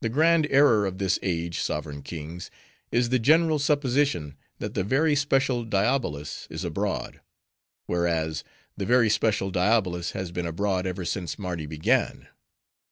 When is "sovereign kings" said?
1.58-2.52